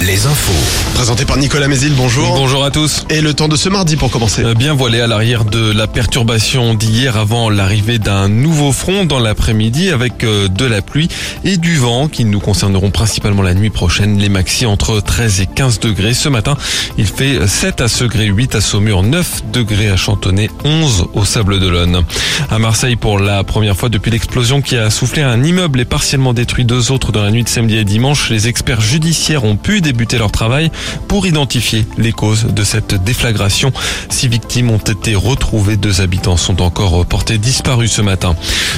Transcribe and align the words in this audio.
Les 0.00 0.26
infos. 0.26 0.52
Présenté 0.94 1.24
par 1.24 1.38
Nicolas 1.38 1.66
Mézil, 1.66 1.94
bonjour. 1.96 2.34
Bonjour 2.36 2.64
à 2.64 2.70
tous. 2.70 3.04
Et 3.08 3.20
le 3.22 3.32
temps 3.32 3.48
de 3.48 3.56
ce 3.56 3.68
mardi 3.68 3.96
pour 3.96 4.10
commencer. 4.10 4.44
Euh, 4.44 4.54
Bien 4.54 4.74
voilé 4.74 5.00
à 5.00 5.06
l'arrière 5.06 5.44
de 5.44 5.72
la 5.72 5.86
perturbation 5.86 6.74
d'hier 6.74 7.16
avant 7.16 7.48
l'arrivée 7.48 7.98
d'un 7.98 8.28
nouveau 8.28 8.72
front 8.72 9.06
dans 9.06 9.18
l'après-midi 9.18 9.90
avec 9.90 10.22
euh, 10.22 10.48
de 10.48 10.66
la 10.66 10.82
pluie 10.82 11.08
et 11.44 11.56
du 11.56 11.76
vent 11.76 12.08
qui 12.08 12.24
nous 12.24 12.40
concerneront 12.40 12.90
principalement 12.90 13.42
la 13.42 13.54
nuit 13.54 13.70
prochaine. 13.70 14.18
Les 14.18 14.28
maxi 14.28 14.66
entre 14.66 15.00
13 15.00 15.40
et 15.40 15.46
15 15.46 15.80
degrés. 15.80 16.14
Ce 16.14 16.28
matin, 16.28 16.56
il 16.98 17.06
fait 17.06 17.46
7 17.46 17.80
à 17.80 17.88
Segré, 17.88 18.26
8 18.26 18.56
à 18.56 18.60
Saumur, 18.60 19.02
9 19.02 19.50
degrés 19.52 19.88
à 19.88 19.96
Chantonnay, 19.96 20.50
11 20.64 21.06
au 21.14 21.24
Sable 21.24 21.58
d'Olonne. 21.60 22.02
À 22.50 22.58
Marseille, 22.58 22.96
pour 22.96 23.18
la 23.18 23.42
première 23.44 23.76
fois 23.76 23.88
depuis 23.88 24.10
l'explosion 24.10 24.60
qui 24.60 24.76
a 24.76 24.90
soufflé 24.90 25.22
un 25.22 25.42
immeuble 25.42 25.80
et 25.80 25.84
partiellement 25.86 26.34
détruit 26.34 26.64
deux 26.64 26.92
autres 26.92 27.12
dans 27.12 27.22
la 27.22 27.30
nuit 27.30 27.44
de 27.44 27.48
samedi 27.48 27.76
et 27.76 27.84
dimanche, 27.84 28.28
les 28.30 28.48
experts 28.48 28.80
judiciaires 28.80 29.44
ont 29.44 29.56
pu 29.64 29.80
débuter 29.80 30.18
leur 30.18 30.30
travail 30.30 30.70
pour 31.08 31.26
identifier 31.26 31.86
les 31.98 32.12
causes 32.12 32.44
de 32.44 32.62
cette 32.62 33.02
déflagration. 33.02 33.72
Six 34.10 34.28
victimes 34.28 34.70
ont 34.70 34.78
été 34.78 35.14
retrouvées, 35.14 35.76
deux 35.76 36.02
habitants 36.02 36.36
sont 36.36 36.62
encore 36.62 37.04
portés 37.06 37.38
disparus 37.38 37.90
ce 37.90 38.02
matin. 38.02 38.36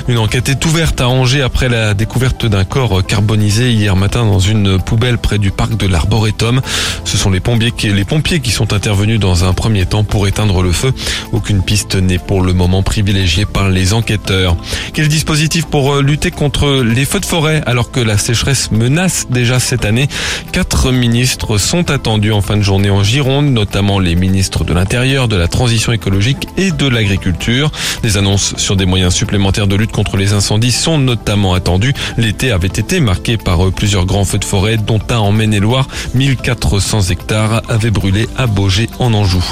Une 0.09 0.19
enquête 0.19 0.49
est 0.49 0.65
ouverte 0.65 1.01
à 1.01 1.09
Angers 1.09 1.43
après 1.43 1.69
la 1.69 1.93
découverte 1.93 2.47
d'un 2.47 2.65
corps 2.65 3.05
carbonisé 3.05 3.73
hier 3.73 3.97
matin 3.97 4.25
dans 4.25 4.39
une 4.39 4.81
poubelle 4.81 5.19
près 5.19 5.39
du 5.39 5.51
parc 5.51 5.77
de 5.77 5.87
l'Arboretum. 5.87 6.61
Ce 7.05 7.17
sont 7.17 7.31
les 7.31 7.41
pompiers 7.41 7.73
qui, 7.73 7.89
les 7.89 8.05
pompiers 8.05 8.39
qui 8.39 8.53
sont 8.53 8.73
intervenus 8.73 9.19
dans 9.19 9.45
un 9.45 9.53
premier 9.53 9.87
temps 9.87 10.05
pour 10.05 10.29
éteindre 10.29 10.63
le 10.63 10.71
feu. 10.71 10.93
Aucune 11.33 11.63
piste 11.63 11.97
n'est 11.97 12.19
pour 12.19 12.43
le 12.43 12.53
moment 12.53 12.85
privilégiée 12.85 13.45
par 13.45 13.69
les 13.69 13.93
enquêteurs. 13.93 14.57
Quel 14.95 15.09
dispositif 15.09 15.67
pour 15.67 15.97
lutter 15.97 16.31
contre 16.31 16.83
les 16.85 17.05
feux 17.05 17.21
de 17.21 17.27
forêt 17.27 17.63
alors 17.67 17.91
que 17.91 17.99
la 18.01 18.19
sécheresse 18.19 18.71
menace 18.71 19.27
déjà 19.31 19.59
cette 19.59 19.85
année? 19.85 20.09
Ministres 20.93 21.59
sont 21.59 21.91
attendus 21.91 22.33
en 22.33 22.41
fin 22.41 22.57
de 22.57 22.63
journée 22.63 22.91
en 22.91 23.03
Gironde, 23.03 23.47
notamment 23.47 23.99
les 23.99 24.15
ministres 24.15 24.65
de 24.65 24.73
l'Intérieur, 24.73 25.29
de 25.29 25.37
la 25.37 25.49
Transition 25.49 25.93
écologique 25.93 26.47
et 26.57 26.71
de 26.71 26.87
l'Agriculture. 26.87 27.71
Des 28.03 28.17
annonces 28.17 28.55
sur 28.57 28.77
des 28.77 28.87
moyens 28.87 29.15
supplémentaires 29.15 29.67
de 29.67 29.77
lutte 29.77 29.93
contre 29.93 30.17
les 30.17 30.33
incendies 30.33 30.73
sont 30.73 30.99
notamment 30.99 31.55
attendues. 31.55 31.95
L'été 32.17 32.53
avait 32.53 32.69
été 32.69 33.01
marqué 33.01 33.37
par 33.37 33.71
plusieurs 33.73 34.07
grands 34.07 34.25
feux 34.25 34.39
de 34.39 34.45
forêt, 34.45 34.77
dont 34.77 35.01
un 35.11 35.19
en 35.19 35.33
Maine-et-Loire. 35.33 35.89
1400 36.15 37.11
hectares 37.11 37.63
avaient 37.69 37.91
brûlé 37.91 38.29
à 38.37 38.47
Beaugé 38.47 38.89
en 38.99 39.13
Anjou. 39.13 39.45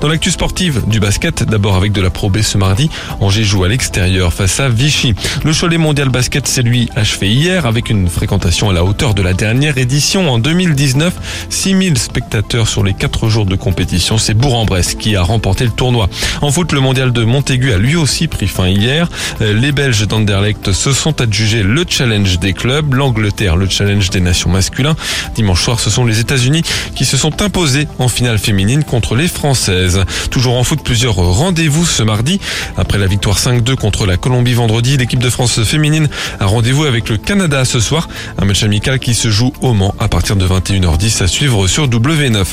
Dans 0.00 0.08
l'actu 0.08 0.30
sportive 0.30 0.82
du 0.86 1.00
basket, 1.00 1.42
d'abord 1.42 1.76
avec 1.76 1.92
de 1.92 2.00
la 2.00 2.10
Pro 2.10 2.30
B 2.30 2.38
ce 2.42 2.56
mardi, 2.56 2.88
Angers 3.20 3.44
joue 3.44 3.64
à 3.64 3.68
l'extérieur 3.68 4.32
face 4.32 4.60
à 4.60 4.68
Vichy. 4.68 5.14
Le 5.44 5.52
Cholet 5.52 5.78
Mondial 5.78 6.08
Basket 6.08 6.46
s'est 6.46 6.62
lui 6.62 6.88
achevé 6.94 7.28
hier 7.28 7.66
avec 7.66 7.90
une 7.90 8.08
fréquentation 8.08 8.70
à 8.70 8.72
la 8.72 8.84
hauteur 8.84 9.14
de 9.14 9.22
la 9.22 9.32
dernière 9.32 9.78
édition 9.78 10.30
en 10.30 10.38
2019. 10.58 11.14
6000 11.50 11.98
spectateurs 11.98 12.68
sur 12.68 12.82
les 12.82 12.92
4 12.92 13.28
jours 13.28 13.46
de 13.46 13.54
compétition. 13.54 14.18
C'est 14.18 14.34
Bourg-en-Bresse 14.34 14.96
qui 14.96 15.14
a 15.14 15.22
remporté 15.22 15.64
le 15.64 15.70
tournoi. 15.70 16.08
En 16.42 16.50
foot, 16.50 16.72
le 16.72 16.80
mondial 16.80 17.12
de 17.12 17.22
Montaigu 17.22 17.72
a 17.72 17.78
lui 17.78 17.94
aussi 17.94 18.26
pris 18.26 18.48
fin 18.48 18.66
hier. 18.66 19.08
Les 19.40 19.70
Belges 19.70 20.06
d'Anderlecht 20.08 20.72
se 20.72 20.92
sont 20.92 21.20
adjugés 21.20 21.62
le 21.62 21.84
challenge 21.88 22.40
des 22.40 22.54
clubs, 22.54 22.92
l'Angleterre 22.92 23.56
le 23.56 23.68
challenge 23.68 24.10
des 24.10 24.20
nations 24.20 24.50
masculins. 24.50 24.96
Dimanche 25.36 25.62
soir, 25.62 25.78
ce 25.78 25.90
sont 25.90 26.04
les 26.04 26.18
États-Unis 26.18 26.62
qui 26.96 27.04
se 27.04 27.16
sont 27.16 27.40
imposés 27.40 27.86
en 28.00 28.08
finale 28.08 28.38
féminine 28.38 28.82
contre 28.82 29.14
les 29.14 29.28
Françaises. 29.28 30.04
Toujours 30.30 30.56
en 30.56 30.64
foot, 30.64 30.80
plusieurs 30.82 31.14
rendez-vous 31.14 31.86
ce 31.86 32.02
mardi. 32.02 32.40
Après 32.76 32.98
la 32.98 33.06
victoire 33.06 33.38
5-2 33.38 33.76
contre 33.76 34.06
la 34.06 34.16
Colombie 34.16 34.54
vendredi, 34.54 34.96
l'équipe 34.96 35.22
de 35.22 35.30
France 35.30 35.62
féminine 35.62 36.08
a 36.40 36.46
rendez-vous 36.46 36.84
avec 36.84 37.08
le 37.08 37.16
Canada 37.16 37.64
ce 37.64 37.78
soir. 37.78 38.08
Un 38.38 38.44
match 38.44 38.64
amical 38.64 38.98
qui 38.98 39.14
se 39.14 39.30
joue 39.30 39.52
au 39.60 39.72
Mans 39.72 39.94
à 40.00 40.08
partir 40.08 40.34
de 40.34 40.47
21h10 40.48 41.22
à 41.22 41.26
suivre 41.26 41.66
sur 41.66 41.88
W9. 41.88 42.46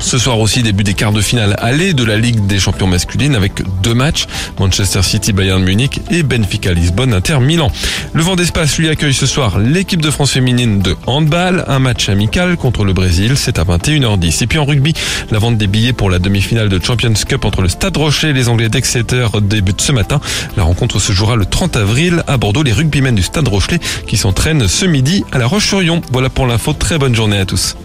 Ce 0.00 0.18
soir 0.18 0.38
aussi, 0.38 0.62
début 0.62 0.84
des 0.84 0.94
quarts 0.94 1.12
de 1.12 1.20
finale 1.20 1.56
aller 1.60 1.94
de 1.94 2.04
la 2.04 2.16
Ligue 2.16 2.46
des 2.46 2.58
champions 2.58 2.86
masculines 2.86 3.34
avec 3.34 3.62
deux 3.82 3.94
matchs, 3.94 4.26
Manchester 4.58 5.02
City 5.02 5.32
Bayern 5.32 5.62
Munich 5.62 6.00
et 6.10 6.22
Benfica 6.22 6.72
Lisbonne 6.72 7.14
Inter 7.14 7.40
Milan. 7.40 7.70
Le 8.12 8.22
vent 8.22 8.36
d'espace 8.36 8.76
lui 8.78 8.88
accueille 8.88 9.14
ce 9.14 9.26
soir 9.26 9.58
l'équipe 9.58 10.02
de 10.02 10.10
France 10.10 10.32
féminine 10.32 10.80
de 10.80 10.96
handball, 11.06 11.64
un 11.68 11.78
match 11.78 12.08
amical 12.08 12.56
contre 12.56 12.84
le 12.84 12.92
Brésil, 12.92 13.36
c'est 13.36 13.58
à 13.58 13.64
21h10. 13.64 14.42
Et 14.42 14.46
puis 14.46 14.58
en 14.58 14.64
rugby, 14.64 14.94
la 15.30 15.38
vente 15.38 15.56
des 15.56 15.66
billets 15.66 15.92
pour 15.92 16.10
la 16.10 16.18
demi-finale 16.18 16.68
de 16.68 16.82
Champions 16.82 17.14
Cup 17.26 17.44
entre 17.44 17.62
le 17.62 17.68
Stade 17.68 17.96
Rocher 17.96 18.28
et 18.28 18.32
les 18.32 18.48
Anglais 18.48 18.68
d'Exeter 18.68 19.26
débute 19.42 19.80
ce 19.80 19.92
matin. 19.92 20.20
La 20.56 20.64
rencontre 20.64 20.98
se 20.98 21.12
jouera 21.12 21.36
le 21.36 21.46
30 21.46 21.76
avril 21.76 22.22
à 22.26 22.36
Bordeaux, 22.36 22.62
les 22.62 22.72
rugbymen 22.72 23.14
du 23.14 23.22
Stade 23.22 23.48
Rochelet 23.48 23.80
qui 24.06 24.16
s'entraînent 24.16 24.68
ce 24.68 24.86
midi 24.86 25.24
à 25.32 25.38
la 25.38 25.46
Roche-sur-Yon. 25.46 26.02
Voilà 26.12 26.28
pour 26.28 26.46
l'info, 26.46 26.72
très 26.72 26.98
bonne 26.98 27.14
journée 27.14 27.38
à 27.38 27.46
tous. 27.46 27.76